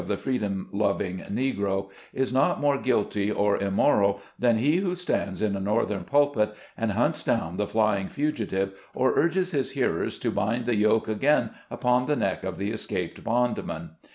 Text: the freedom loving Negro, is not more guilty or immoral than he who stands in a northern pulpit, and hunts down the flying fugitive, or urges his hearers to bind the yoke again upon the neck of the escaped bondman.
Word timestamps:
the 0.07 0.17
freedom 0.17 0.67
loving 0.71 1.19
Negro, 1.31 1.91
is 2.11 2.33
not 2.33 2.59
more 2.59 2.79
guilty 2.79 3.29
or 3.29 3.57
immoral 3.57 4.19
than 4.39 4.57
he 4.57 4.77
who 4.77 4.95
stands 4.95 5.43
in 5.43 5.55
a 5.55 5.59
northern 5.59 6.03
pulpit, 6.05 6.55
and 6.75 6.93
hunts 6.93 7.21
down 7.21 7.57
the 7.57 7.67
flying 7.67 8.07
fugitive, 8.09 8.73
or 8.95 9.15
urges 9.15 9.51
his 9.51 9.73
hearers 9.73 10.17
to 10.17 10.31
bind 10.31 10.65
the 10.65 10.75
yoke 10.75 11.07
again 11.07 11.51
upon 11.69 12.07
the 12.07 12.15
neck 12.15 12.43
of 12.43 12.57
the 12.57 12.71
escaped 12.71 13.23
bondman. 13.23 13.91